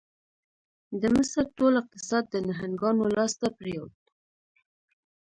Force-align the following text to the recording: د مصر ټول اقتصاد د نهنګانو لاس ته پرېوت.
د 1.01 1.03
مصر 1.15 1.43
ټول 1.57 1.73
اقتصاد 1.81 2.23
د 2.29 2.35
نهنګانو 2.47 3.03
لاس 3.15 3.33
ته 3.41 3.47
پرېوت. 3.59 3.99